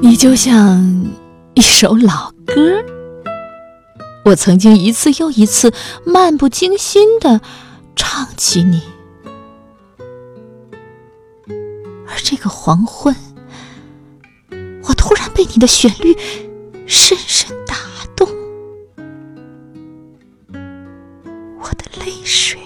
[0.00, 1.06] 你就像
[1.54, 2.84] 一首老歌，
[4.24, 5.72] 我曾经一次又一次
[6.06, 7.40] 漫不经心的
[7.96, 8.80] 唱起你，
[12.06, 13.14] 而这个黄昏，
[14.84, 16.16] 我突然被你的旋律
[16.86, 17.74] 深深打
[18.16, 18.28] 动，
[21.60, 22.60] 我的泪水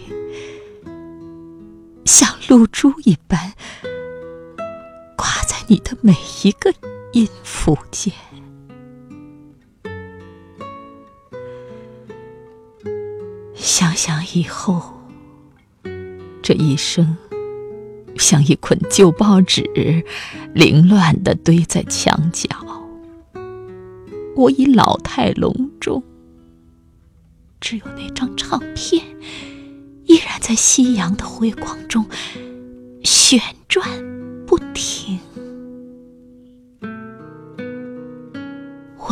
[2.05, 3.55] 像露珠一般
[5.17, 5.57] 挂在。
[5.69, 6.75] 你的每一个
[7.13, 8.11] 音符间，
[13.55, 14.81] 想想以后，
[16.43, 17.15] 这一生
[18.17, 19.63] 像一捆旧报纸，
[20.55, 22.49] 凌乱的堆在墙角。
[24.35, 26.03] 我已老态龙钟，
[27.61, 29.05] 只有那张唱片
[30.07, 32.07] 依然在夕阳的辉光中
[33.05, 33.39] 旋
[33.69, 33.87] 转
[34.47, 35.21] 不停。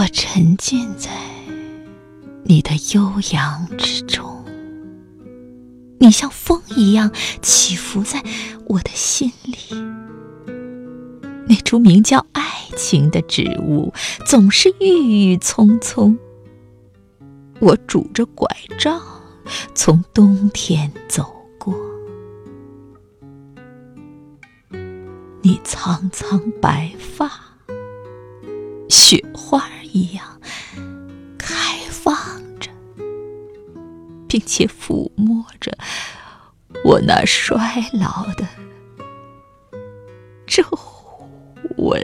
[0.00, 1.10] 我沉浸在
[2.44, 4.42] 你的悠扬之中，
[5.98, 8.24] 你像风一样起伏在
[8.66, 9.54] 我的心里。
[11.46, 12.42] 那株名叫爱
[12.78, 13.92] 情的植物
[14.24, 16.18] 总是郁郁葱葱。
[17.58, 18.48] 我拄着拐
[18.78, 18.98] 杖
[19.74, 21.74] 从冬天走过，
[25.42, 27.30] 你苍苍白发，
[28.88, 29.62] 雪花。
[29.92, 30.40] 一样
[31.36, 32.14] 开放
[32.58, 32.70] 着，
[34.28, 35.76] 并且抚摸着
[36.84, 37.56] 我那衰
[37.92, 38.46] 老的
[40.46, 40.64] 皱
[41.76, 42.00] 纹。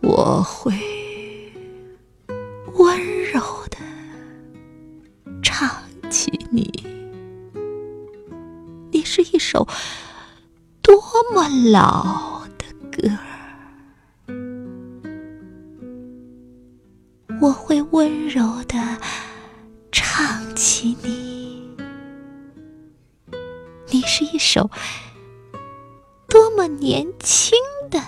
[0.00, 0.72] 我会
[2.74, 2.98] 温
[3.32, 3.76] 柔的
[5.42, 5.68] 唱
[6.10, 6.70] 起你，
[8.90, 9.68] 你是一首。
[10.88, 10.96] 多
[11.34, 14.34] 么老的歌儿，
[17.42, 18.78] 我会温柔的
[19.92, 21.76] 唱起你。
[23.90, 24.70] 你是一首
[26.26, 27.58] 多么年轻
[27.90, 28.00] 的。